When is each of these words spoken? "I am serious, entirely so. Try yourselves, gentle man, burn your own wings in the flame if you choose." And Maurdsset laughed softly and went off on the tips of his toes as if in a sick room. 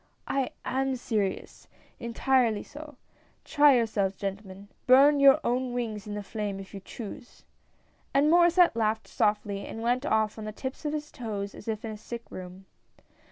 "I 0.41 0.49
am 0.65 0.95
serious, 0.95 1.67
entirely 1.99 2.63
so. 2.63 2.95
Try 3.45 3.75
yourselves, 3.75 4.15
gentle 4.15 4.47
man, 4.47 4.67
burn 4.87 5.19
your 5.19 5.39
own 5.43 5.73
wings 5.73 6.07
in 6.07 6.15
the 6.15 6.23
flame 6.23 6.59
if 6.59 6.73
you 6.73 6.79
choose." 6.79 7.45
And 8.11 8.31
Maurdsset 8.31 8.75
laughed 8.75 9.07
softly 9.07 9.63
and 9.67 9.83
went 9.83 10.03
off 10.03 10.39
on 10.39 10.45
the 10.45 10.51
tips 10.51 10.85
of 10.85 10.93
his 10.93 11.11
toes 11.11 11.53
as 11.53 11.67
if 11.67 11.85
in 11.85 11.91
a 11.91 11.97
sick 11.97 12.23
room. 12.31 12.65